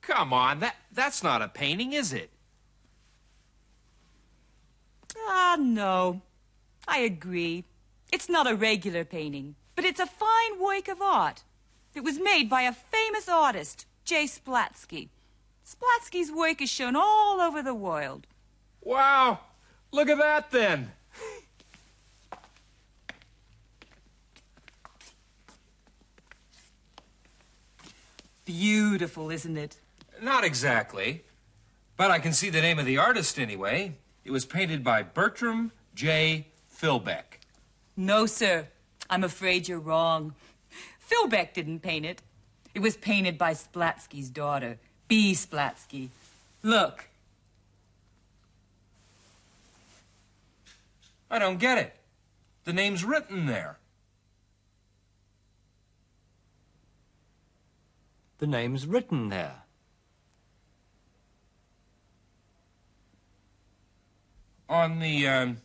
Come 0.00 0.32
on, 0.32 0.60
that 0.60 0.76
that's 0.92 1.22
not 1.22 1.42
a 1.42 1.48
painting, 1.48 1.92
is 1.92 2.12
it? 2.12 2.30
Ah, 5.18 5.56
no. 5.58 6.22
I 6.86 6.98
agree. 6.98 7.64
It's 8.12 8.28
not 8.28 8.46
a 8.46 8.54
regular 8.54 9.04
painting, 9.04 9.56
but 9.74 9.84
it's 9.84 10.00
a 10.00 10.06
fine 10.06 10.60
work 10.60 10.88
of 10.88 11.02
art. 11.02 11.42
It 11.94 12.04
was 12.04 12.20
made 12.20 12.48
by 12.48 12.62
a 12.62 12.72
famous 12.72 13.28
artist, 13.28 13.86
J. 14.06 14.26
Splatsky. 14.26 15.08
Splatsky's 15.66 16.30
work 16.30 16.62
is 16.62 16.70
shown 16.70 16.94
all 16.94 17.40
over 17.40 17.60
the 17.60 17.74
world. 17.74 18.28
Wow. 18.80 19.40
Look 19.90 20.08
at 20.08 20.18
that 20.18 20.52
then. 20.52 20.92
Beautiful, 28.44 29.32
isn't 29.32 29.56
it? 29.56 29.76
Not 30.22 30.44
exactly. 30.44 31.24
But 31.96 32.12
I 32.12 32.20
can 32.20 32.32
see 32.32 32.48
the 32.48 32.60
name 32.60 32.78
of 32.78 32.86
the 32.86 32.98
artist 32.98 33.40
anyway. 33.40 33.96
It 34.24 34.30
was 34.30 34.44
painted 34.44 34.84
by 34.84 35.02
Bertram 35.02 35.72
J. 35.96 36.46
Philbeck. 36.72 37.40
No, 37.96 38.26
sir. 38.26 38.68
I'm 39.10 39.24
afraid 39.24 39.66
you're 39.66 39.80
wrong. 39.80 40.36
Philbeck 41.10 41.54
didn't 41.54 41.80
paint 41.80 42.06
it. 42.06 42.22
It 42.76 42.82
was 42.82 42.94
painted 42.94 43.38
by 43.38 43.54
Splatsky's 43.54 44.28
daughter, 44.28 44.76
B. 45.08 45.32
Splatsky. 45.32 46.10
Look. 46.62 47.08
I 51.30 51.38
don't 51.38 51.56
get 51.56 51.78
it. 51.78 51.96
The 52.64 52.74
name's 52.74 53.02
written 53.02 53.46
there. 53.46 53.78
The 58.40 58.46
name's 58.46 58.86
written 58.86 59.30
there. 59.30 59.62
On 64.68 64.98
the 64.98 65.26
um, 65.26 65.56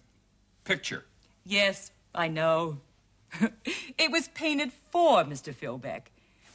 picture. 0.64 1.04
Yes, 1.44 1.92
I 2.16 2.30
know. 2.30 2.78
it 3.98 4.10
was 4.10 4.30
painted 4.30 4.72
for 4.72 5.26
Mr. 5.26 5.54
Philbeck. 5.54 6.04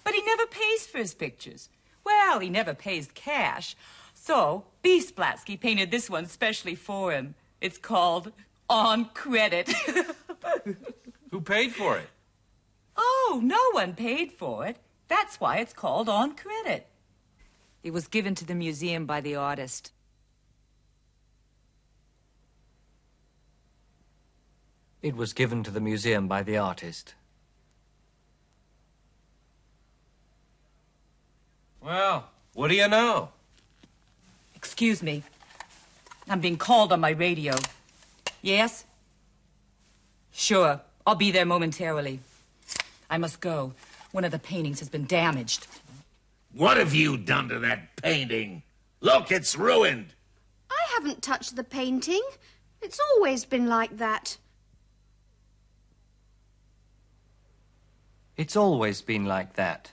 But 0.06 0.14
he 0.14 0.22
never 0.22 0.46
pays 0.46 0.86
for 0.86 0.98
his 0.98 1.14
pictures. 1.14 1.68
Well, 2.04 2.38
he 2.38 2.48
never 2.48 2.74
pays 2.74 3.10
cash. 3.12 3.74
So, 4.14 4.66
B. 4.80 5.02
Splatsky 5.04 5.58
painted 5.58 5.90
this 5.90 6.08
one 6.08 6.26
specially 6.26 6.76
for 6.76 7.10
him. 7.10 7.34
It's 7.60 7.76
called 7.76 8.30
On 8.70 9.06
Credit. 9.06 9.68
Who 11.32 11.40
paid 11.40 11.72
for 11.72 11.98
it? 11.98 12.08
oh, 12.96 13.40
no 13.42 13.58
one 13.72 13.94
paid 13.94 14.30
for 14.30 14.64
it. 14.64 14.76
That's 15.08 15.40
why 15.40 15.56
it's 15.56 15.72
called 15.72 16.08
On 16.08 16.36
Credit. 16.36 16.86
It 17.82 17.92
was 17.92 18.06
given 18.06 18.36
to 18.36 18.44
the 18.44 18.54
museum 18.54 19.06
by 19.06 19.20
the 19.20 19.34
artist. 19.34 19.90
It 25.02 25.16
was 25.16 25.32
given 25.32 25.64
to 25.64 25.72
the 25.72 25.80
museum 25.80 26.28
by 26.28 26.44
the 26.44 26.58
artist. 26.58 27.16
Well, 31.86 32.24
what 32.54 32.66
do 32.66 32.74
you 32.74 32.88
know? 32.88 33.28
Excuse 34.56 35.04
me. 35.04 35.22
I'm 36.28 36.40
being 36.40 36.56
called 36.56 36.92
on 36.92 36.98
my 36.98 37.10
radio. 37.10 37.54
Yes? 38.42 38.84
Sure. 40.32 40.80
I'll 41.06 41.14
be 41.14 41.30
there 41.30 41.46
momentarily. 41.46 42.18
I 43.08 43.18
must 43.18 43.40
go. 43.40 43.72
One 44.10 44.24
of 44.24 44.32
the 44.32 44.40
paintings 44.40 44.80
has 44.80 44.88
been 44.88 45.06
damaged. 45.06 45.68
What 46.52 46.76
have 46.76 46.92
you 46.92 47.16
done 47.16 47.48
to 47.50 47.60
that 47.60 47.94
painting? 48.02 48.64
Look, 49.00 49.30
it's 49.30 49.56
ruined. 49.56 50.12
I 50.68 50.94
haven't 50.94 51.22
touched 51.22 51.54
the 51.54 51.62
painting. 51.62 52.22
It's 52.82 52.98
always 53.12 53.44
been 53.44 53.68
like 53.68 53.98
that. 53.98 54.38
It's 58.36 58.56
always 58.56 59.02
been 59.02 59.24
like 59.24 59.54
that. 59.54 59.92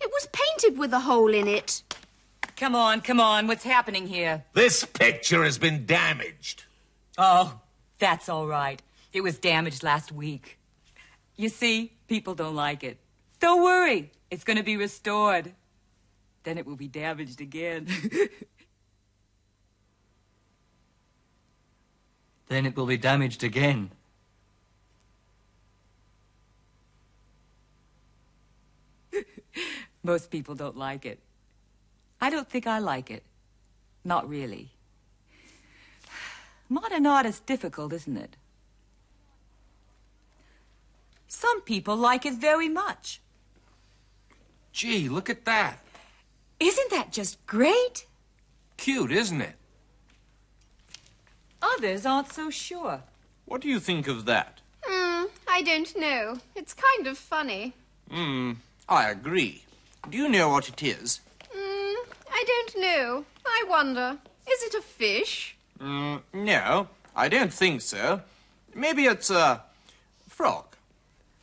It 0.00 0.10
was 0.12 0.28
painted 0.58 0.78
with 0.78 0.92
a 0.92 1.00
hole 1.00 1.32
in 1.32 1.46
it. 1.46 1.82
Come 2.56 2.74
on, 2.74 3.00
come 3.00 3.20
on. 3.20 3.46
What's 3.46 3.62
happening 3.64 4.06
here? 4.06 4.44
This 4.54 4.84
picture 4.84 5.44
has 5.44 5.58
been 5.58 5.86
damaged. 5.86 6.64
Oh, 7.16 7.60
that's 7.98 8.28
all 8.28 8.46
right. 8.46 8.82
It 9.12 9.20
was 9.20 9.38
damaged 9.38 9.82
last 9.82 10.10
week. 10.10 10.58
You 11.36 11.48
see, 11.48 11.92
people 12.08 12.34
don't 12.34 12.56
like 12.56 12.82
it. 12.82 12.98
Don't 13.40 13.62
worry. 13.62 14.10
It's 14.30 14.44
going 14.44 14.56
to 14.56 14.64
be 14.64 14.76
restored. 14.76 15.52
Then 16.42 16.58
it 16.58 16.66
will 16.66 16.76
be 16.76 16.88
damaged 16.88 17.40
again. 17.40 17.88
Then 22.48 22.64
it 22.64 22.74
will 22.74 22.86
be 22.86 22.96
damaged 22.96 23.44
again. 23.44 23.90
Most 30.08 30.30
people 30.30 30.54
don't 30.54 30.78
like 30.78 31.04
it. 31.04 31.18
I 32.18 32.30
don't 32.30 32.48
think 32.48 32.66
I 32.66 32.78
like 32.78 33.10
it. 33.10 33.24
Not 34.02 34.26
really. 34.26 34.70
Modern 36.70 37.04
art 37.04 37.26
is 37.26 37.40
difficult, 37.40 37.92
isn't 37.92 38.16
it? 38.16 38.34
Some 41.26 41.60
people 41.60 41.94
like 41.94 42.24
it 42.24 42.32
very 42.32 42.70
much. 42.70 43.20
Gee, 44.72 45.10
look 45.10 45.28
at 45.28 45.44
that. 45.44 45.84
Isn't 46.58 46.90
that 46.90 47.12
just 47.12 47.46
great? 47.46 48.06
Cute, 48.78 49.12
isn't 49.12 49.42
it? 49.42 49.56
Others 51.60 52.06
aren't 52.06 52.32
so 52.32 52.48
sure. 52.48 53.02
What 53.44 53.60
do 53.60 53.68
you 53.68 53.78
think 53.78 54.08
of 54.08 54.24
that? 54.24 54.62
Hmm, 54.84 55.26
I 55.46 55.60
don't 55.60 55.94
know. 55.98 56.38
It's 56.56 56.72
kind 56.72 57.06
of 57.06 57.18
funny. 57.18 57.74
Hmm, 58.10 58.52
I 58.88 59.10
agree. 59.10 59.64
Do 60.10 60.16
you 60.16 60.28
know 60.28 60.48
what 60.48 60.68
it 60.68 60.82
is? 60.82 61.20
Mm, 61.54 61.94
I 62.30 62.44
don't 62.46 62.80
know. 62.80 63.24
I 63.44 63.64
wonder. 63.68 64.18
Is 64.50 64.62
it 64.62 64.74
a 64.74 64.80
fish? 64.80 65.56
Mm, 65.78 66.22
no, 66.32 66.88
I 67.14 67.28
don't 67.28 67.52
think 67.52 67.82
so. 67.82 68.22
Maybe 68.74 69.04
it's 69.04 69.30
a 69.30 69.62
frog. 70.28 70.64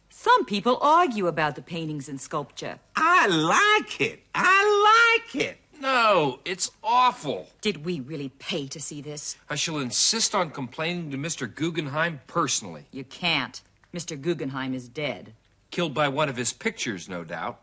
Some 0.10 0.46
people 0.46 0.80
argue 0.82 1.28
about 1.28 1.56
the 1.56 1.62
paintings 1.62 2.10
and 2.10 2.20
sculpture. 2.20 2.80
I 2.96 3.28
like 3.28 4.02
it. 4.02 4.24
I 4.34 5.22
like 5.22 5.36
it. 5.36 5.60
No, 5.80 6.40
it's 6.46 6.72
awful. 6.84 7.50
Did 7.62 7.86
we 7.86 8.00
really 8.00 8.30
pay 8.30 8.66
to 8.68 8.80
see 8.80 9.02
this? 9.02 9.36
I 9.50 9.56
shall 9.56 9.78
insist 9.78 10.34
on 10.34 10.50
complaining 10.50 11.12
to 11.12 11.18
Mr. 11.18 11.54
Guggenheim 11.54 12.22
personally. 12.26 12.86
You 12.92 13.04
can't. 13.04 13.62
Mr. 13.94 14.20
Guggenheim 14.20 14.74
is 14.74 14.90
dead. 14.90 15.34
Killed 15.70 15.94
by 15.94 16.08
one 16.08 16.30
of 16.30 16.38
his 16.38 16.54
pictures, 16.54 17.08
no 17.08 17.24
doubt. 17.24 17.60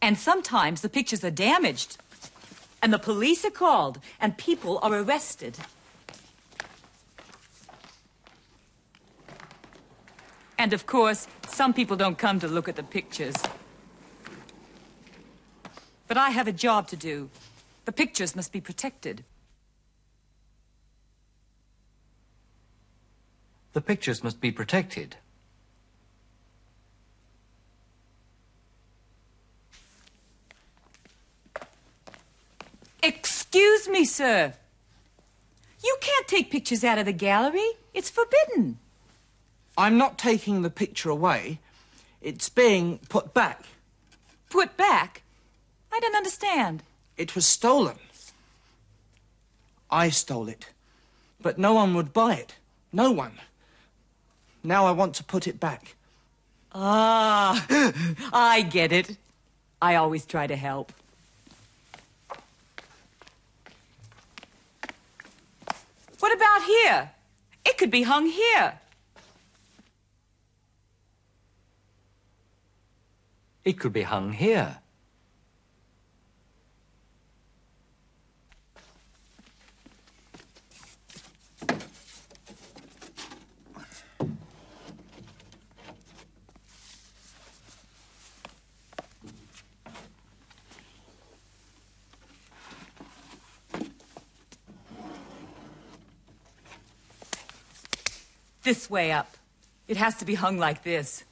And 0.00 0.16
sometimes 0.16 0.80
the 0.80 0.88
pictures 0.88 1.24
are 1.24 1.30
damaged. 1.30 1.98
And 2.80 2.92
the 2.92 2.98
police 2.98 3.44
are 3.44 3.50
called, 3.50 3.98
and 4.20 4.38
people 4.38 4.78
are 4.82 4.94
arrested. 4.94 5.58
And 10.56 10.72
of 10.72 10.86
course, 10.86 11.26
some 11.48 11.72
people 11.72 11.96
don't 11.96 12.18
come 12.18 12.38
to 12.40 12.48
look 12.48 12.68
at 12.68 12.76
the 12.76 12.82
pictures. 12.82 13.34
But 16.06 16.16
I 16.16 16.30
have 16.30 16.48
a 16.48 16.52
job 16.52 16.88
to 16.88 16.96
do. 16.96 17.30
The 17.84 17.92
pictures 17.92 18.36
must 18.36 18.52
be 18.52 18.60
protected. 18.60 19.24
The 23.72 23.80
pictures 23.80 24.24
must 24.24 24.40
be 24.40 24.50
protected. 24.50 25.16
Excuse 33.02 33.88
me, 33.88 34.04
sir. 34.04 34.54
You 35.84 35.96
can't 36.00 36.26
take 36.26 36.50
pictures 36.50 36.84
out 36.84 36.98
of 36.98 37.06
the 37.06 37.12
gallery. 37.12 37.70
It's 37.94 38.10
forbidden. 38.10 38.78
I'm 39.76 39.96
not 39.96 40.18
taking 40.18 40.62
the 40.62 40.70
picture 40.70 41.10
away. 41.10 41.60
It's 42.20 42.48
being 42.48 42.98
put 43.08 43.32
back. 43.32 43.62
Put 44.50 44.76
back? 44.76 45.22
I 45.92 46.00
don't 46.00 46.16
understand. 46.16 46.82
It 47.16 47.34
was 47.34 47.46
stolen. 47.46 47.98
I 49.90 50.10
stole 50.10 50.48
it. 50.48 50.70
But 51.40 51.58
no 51.58 51.74
one 51.74 51.94
would 51.94 52.12
buy 52.12 52.34
it. 52.34 52.56
No 52.92 53.12
one. 53.12 53.38
Now 54.64 54.86
I 54.86 54.90
want 54.90 55.14
to 55.14 55.24
put 55.24 55.46
it 55.46 55.60
back. 55.60 55.94
Ah, 56.74 57.64
I 58.32 58.62
get 58.62 58.92
it. 58.92 59.16
I 59.80 59.94
always 59.94 60.26
try 60.26 60.46
to 60.46 60.56
help. 60.56 60.92
What 66.18 66.34
about 66.34 66.62
here? 66.64 67.10
It 67.64 67.78
could 67.78 67.90
be 67.90 68.02
hung 68.02 68.26
here. 68.26 68.80
It 73.64 73.78
could 73.78 73.92
be 73.92 74.02
hung 74.02 74.32
here. 74.32 74.78
Way 98.88 99.12
up. 99.12 99.36
It 99.86 99.96
has 99.96 100.14
to 100.16 100.24
be 100.24 100.34
hung 100.34 100.58
like 100.58 100.82
this. 100.82 101.24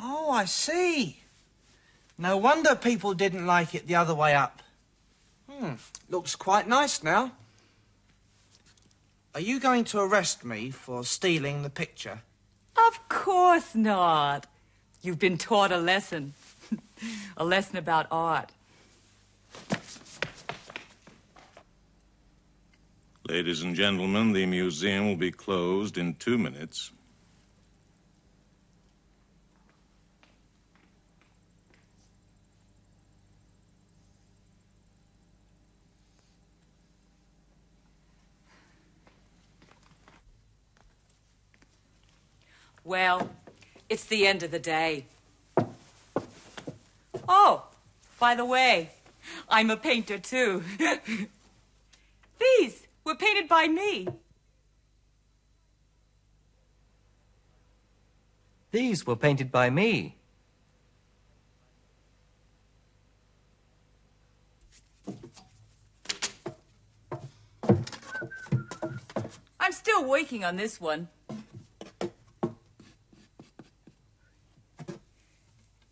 Oh, 0.00 0.30
I 0.30 0.44
see. 0.46 1.20
No 2.18 2.36
wonder 2.36 2.74
people 2.74 3.14
didn't 3.14 3.46
like 3.46 3.74
it 3.74 3.86
the 3.86 3.94
other 3.94 4.14
way 4.14 4.34
up. 4.34 4.62
Hmm, 5.50 5.74
looks 6.08 6.36
quite 6.36 6.68
nice 6.68 7.02
now. 7.02 7.32
Are 9.34 9.40
you 9.40 9.60
going 9.60 9.84
to 9.84 10.00
arrest 10.00 10.44
me 10.44 10.70
for 10.70 11.04
stealing 11.04 11.62
the 11.62 11.70
picture? 11.70 12.20
Of 12.76 13.08
course 13.08 13.74
not. 13.74 14.46
You've 15.00 15.18
been 15.18 15.38
taught 15.38 15.72
a 15.72 15.78
lesson. 15.78 16.34
a 17.36 17.44
lesson 17.44 17.76
about 17.76 18.06
art. 18.10 18.52
Ladies 23.32 23.62
and 23.62 23.74
gentlemen, 23.74 24.34
the 24.34 24.44
museum 24.44 25.08
will 25.08 25.16
be 25.16 25.30
closed 25.30 25.96
in 25.96 26.16
two 26.16 26.36
minutes. 26.36 26.92
Well, 42.84 43.30
it's 43.88 44.04
the 44.04 44.26
end 44.26 44.42
of 44.42 44.50
the 44.50 44.58
day. 44.58 45.06
Oh, 47.26 47.64
by 48.20 48.34
the 48.34 48.44
way, 48.44 48.90
I'm 49.48 49.70
a 49.70 49.78
painter 49.78 50.18
too. 50.18 50.62
These 52.38 52.81
were 53.04 53.14
painted 53.14 53.48
by 53.48 53.68
me. 53.68 54.08
These 58.70 59.06
were 59.06 59.16
painted 59.16 59.52
by 59.52 59.68
me. 59.70 60.16
I'm 69.60 69.72
still 69.72 70.04
working 70.04 70.44
on 70.44 70.56
this 70.56 70.80
one. 70.80 71.08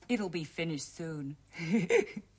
It'll 0.08 0.28
be 0.28 0.44
finished 0.44 0.96
soon. 0.96 1.36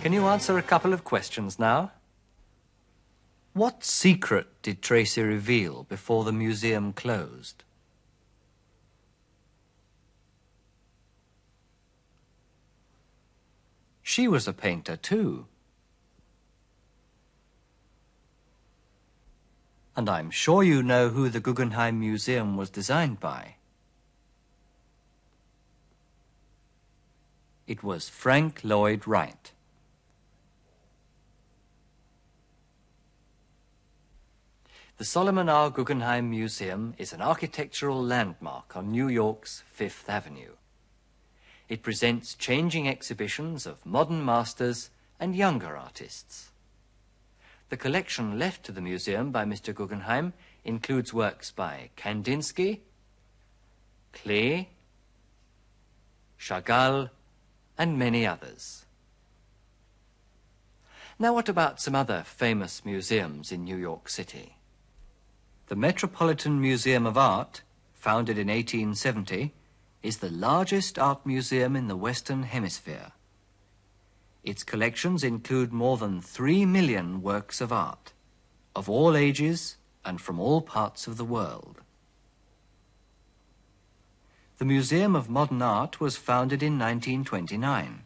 Can 0.00 0.14
you 0.14 0.26
answer 0.28 0.56
a 0.56 0.62
couple 0.62 0.94
of 0.94 1.04
questions 1.04 1.58
now? 1.58 1.92
What 3.52 3.84
secret 3.84 4.46
did 4.62 4.80
Tracy 4.80 5.20
reveal 5.20 5.82
before 5.84 6.24
the 6.24 6.32
museum 6.32 6.94
closed? 6.94 7.64
She 14.02 14.26
was 14.26 14.48
a 14.48 14.54
painter 14.54 14.96
too. 14.96 15.46
And 19.94 20.08
I'm 20.08 20.30
sure 20.30 20.62
you 20.62 20.82
know 20.82 21.10
who 21.10 21.28
the 21.28 21.40
Guggenheim 21.40 22.00
Museum 22.00 22.56
was 22.56 22.70
designed 22.70 23.20
by. 23.20 23.56
It 27.66 27.82
was 27.82 28.08
Frank 28.08 28.62
Lloyd 28.64 29.06
Wright. 29.06 29.52
The 35.00 35.06
Solomon 35.06 35.48
R. 35.48 35.70
Guggenheim 35.70 36.28
Museum 36.28 36.92
is 36.98 37.14
an 37.14 37.22
architectural 37.22 38.04
landmark 38.04 38.76
on 38.76 38.90
New 38.90 39.08
York's 39.08 39.62
Fifth 39.72 40.10
Avenue. 40.10 40.52
It 41.70 41.82
presents 41.82 42.34
changing 42.34 42.86
exhibitions 42.86 43.64
of 43.64 43.86
modern 43.86 44.22
masters 44.22 44.90
and 45.18 45.34
younger 45.34 45.74
artists. 45.74 46.50
The 47.70 47.78
collection 47.78 48.38
left 48.38 48.62
to 48.64 48.72
the 48.72 48.82
museum 48.82 49.32
by 49.32 49.46
Mr. 49.46 49.74
Guggenheim 49.74 50.34
includes 50.66 51.14
works 51.14 51.50
by 51.50 51.88
Kandinsky, 51.96 52.80
Klee, 54.12 54.66
Chagall, 56.38 57.08
and 57.78 57.98
many 57.98 58.26
others. 58.26 58.84
Now, 61.18 61.32
what 61.32 61.48
about 61.48 61.80
some 61.80 61.94
other 61.94 62.22
famous 62.22 62.84
museums 62.84 63.50
in 63.50 63.64
New 63.64 63.78
York 63.78 64.10
City? 64.10 64.56
The 65.70 65.76
Metropolitan 65.76 66.60
Museum 66.60 67.06
of 67.06 67.16
Art, 67.16 67.62
founded 67.94 68.38
in 68.38 68.48
1870, 68.48 69.54
is 70.02 70.16
the 70.16 70.28
largest 70.28 70.98
art 70.98 71.24
museum 71.24 71.76
in 71.76 71.86
the 71.86 71.94
Western 71.94 72.42
Hemisphere. 72.42 73.12
Its 74.42 74.64
collections 74.64 75.22
include 75.22 75.72
more 75.72 75.96
than 75.96 76.20
three 76.20 76.66
million 76.66 77.22
works 77.22 77.60
of 77.60 77.72
art, 77.72 78.12
of 78.74 78.90
all 78.90 79.16
ages 79.16 79.76
and 80.04 80.20
from 80.20 80.40
all 80.40 80.60
parts 80.60 81.06
of 81.06 81.16
the 81.16 81.24
world. 81.24 81.82
The 84.58 84.64
Museum 84.64 85.14
of 85.14 85.30
Modern 85.30 85.62
Art 85.62 86.00
was 86.00 86.16
founded 86.16 86.64
in 86.64 86.80
1929. 86.80 88.02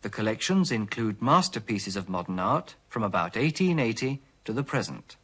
The 0.00 0.08
collections 0.08 0.72
include 0.72 1.20
masterpieces 1.20 1.94
of 1.94 2.08
modern 2.08 2.38
art 2.38 2.74
from 2.88 3.02
about 3.02 3.36
1880 3.36 4.22
to 4.46 4.54
the 4.54 4.64
present. 4.64 5.18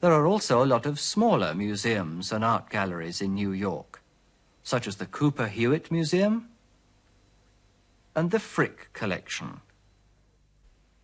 There 0.00 0.12
are 0.12 0.26
also 0.26 0.62
a 0.62 0.66
lot 0.66 0.84
of 0.84 1.00
smaller 1.00 1.54
museums 1.54 2.30
and 2.30 2.44
art 2.44 2.68
galleries 2.68 3.22
in 3.22 3.34
New 3.34 3.52
York, 3.52 4.02
such 4.62 4.86
as 4.86 4.96
the 4.96 5.06
Cooper 5.06 5.46
Hewitt 5.46 5.90
Museum 5.90 6.48
and 8.14 8.30
the 8.30 8.38
Frick 8.38 8.92
Collection. 8.92 9.60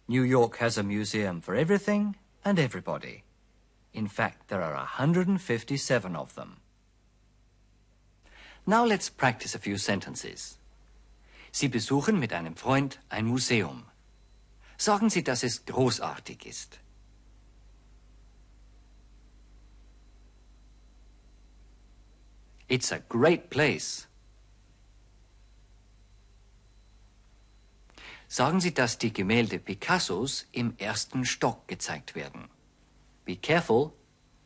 New 0.08 0.22
York 0.22 0.58
has 0.58 0.76
a 0.76 0.82
museum 0.82 1.40
for 1.40 1.54
everything 1.54 2.16
and 2.44 2.58
everybody. 2.58 3.24
In 3.94 4.08
fact, 4.08 4.48
there 4.48 4.62
are 4.62 4.74
157 4.74 6.16
of 6.16 6.34
them. 6.34 6.56
Now 8.66 8.84
let's 8.84 9.08
practice 9.08 9.54
a 9.54 9.58
few 9.58 9.78
sentences. 9.78 10.58
Sie 11.50 11.68
besuchen 11.68 12.18
mit 12.18 12.32
einem 12.32 12.54
Freund 12.56 12.98
ein 13.10 13.26
Museum. 13.26 13.84
Sagen 14.76 15.10
Sie, 15.10 15.22
dass 15.22 15.42
es 15.42 15.64
großartig 15.64 16.46
ist. 16.46 16.78
It's 22.72 22.90
a 22.90 23.00
great 23.00 23.50
place. 23.50 24.06
Sagen 28.28 28.60
Sie, 28.60 28.72
dass 28.72 28.96
die 28.96 29.12
Gemälde 29.12 29.58
Picassos 29.58 30.46
im 30.52 30.74
ersten 30.78 31.26
Stock 31.26 31.68
gezeigt 31.68 32.14
werden. 32.14 32.48
Be 33.26 33.36
careful, 33.36 33.92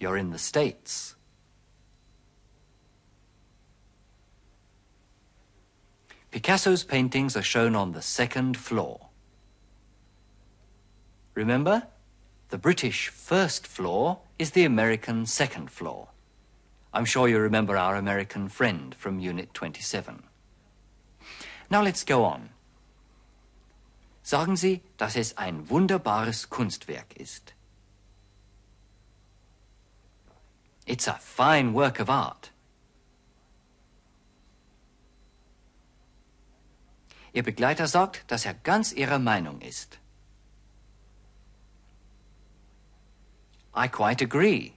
you're 0.00 0.18
in 0.18 0.32
the 0.32 0.40
States. 0.40 1.14
Picasso's 6.32 6.82
paintings 6.82 7.36
are 7.36 7.44
shown 7.44 7.76
on 7.76 7.92
the 7.92 8.02
second 8.02 8.56
floor. 8.56 9.08
Remember, 11.36 11.86
the 12.48 12.58
British 12.58 13.08
first 13.08 13.68
floor 13.68 14.18
is 14.36 14.50
the 14.50 14.64
American 14.64 15.26
second 15.26 15.70
floor. 15.70 16.08
I'm 16.92 17.04
sure 17.04 17.28
you 17.28 17.38
remember 17.38 17.76
our 17.76 17.96
American 17.96 18.48
friend 18.48 18.94
from 18.94 19.18
Unit 19.18 19.52
27. 19.54 20.22
Now 21.70 21.82
let's 21.82 22.04
go 22.04 22.24
on. 22.24 22.50
Sagen 24.22 24.56
Sie, 24.56 24.82
dass 24.96 25.16
es 25.16 25.36
ein 25.36 25.68
wunderbares 25.68 26.48
Kunstwerk 26.50 27.16
ist. 27.16 27.54
It's 30.86 31.08
a 31.08 31.14
fine 31.14 31.74
work 31.74 32.00
of 32.00 32.08
art. 32.08 32.50
Ihr 37.32 37.42
Begleiter 37.42 37.86
sagt, 37.86 38.24
dass 38.30 38.46
er 38.46 38.54
ganz 38.54 38.92
Ihrer 38.92 39.18
Meinung 39.18 39.60
ist. 39.60 39.98
I 43.76 43.88
quite 43.88 44.22
agree. 44.22 44.72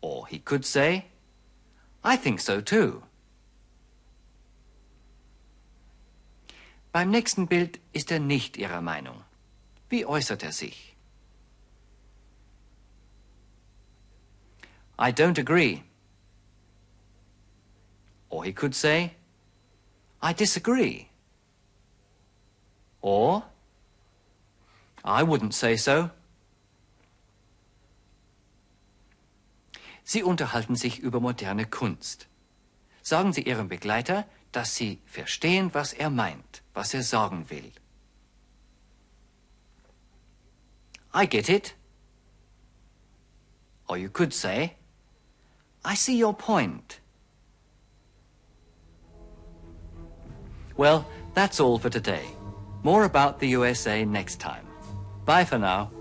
Or 0.00 0.26
he 0.26 0.38
could 0.38 0.64
say, 0.64 1.06
I 2.02 2.16
think 2.16 2.40
so 2.40 2.60
too. 2.60 3.02
Beim 6.92 7.10
nächsten 7.10 7.46
Bild 7.46 7.78
ist 7.92 8.10
er 8.10 8.18
nicht 8.18 8.56
Ihrer 8.56 8.80
Meinung. 8.80 9.22
Wie 9.88 10.04
äußert 10.04 10.42
er 10.42 10.52
sich? 10.52 10.96
I 14.98 15.12
don't 15.12 15.38
agree. 15.38 15.82
Or 18.28 18.44
he 18.44 18.52
could 18.52 18.74
say, 18.74 19.14
I 20.22 20.32
disagree. 20.32 21.08
Or, 23.00 23.44
I 25.04 25.22
wouldn't 25.22 25.54
say 25.54 25.76
so. 25.76 26.10
Sie 30.10 30.24
unterhalten 30.24 30.74
sich 30.74 30.98
über 30.98 31.20
moderne 31.20 31.66
Kunst. 31.66 32.26
Sagen 33.00 33.32
Sie 33.32 33.42
Ihrem 33.42 33.68
Begleiter, 33.68 34.24
dass 34.50 34.74
Sie 34.74 34.98
verstehen, 35.06 35.72
was 35.72 35.92
er 35.92 36.10
meint, 36.10 36.62
was 36.74 36.94
er 36.94 37.04
sagen 37.04 37.48
will. 37.48 37.70
I 41.14 41.28
get 41.28 41.48
it. 41.48 41.76
Or 43.86 43.96
you 43.96 44.08
could 44.08 44.34
say, 44.34 44.74
I 45.84 45.94
see 45.94 46.20
your 46.20 46.34
point. 46.34 47.00
Well, 50.76 51.06
that's 51.34 51.60
all 51.60 51.78
for 51.78 51.88
today. 51.88 52.24
More 52.82 53.04
about 53.04 53.38
the 53.38 53.50
USA 53.50 54.04
next 54.04 54.40
time. 54.40 54.66
Bye 55.24 55.44
for 55.44 55.58
now. 55.58 55.92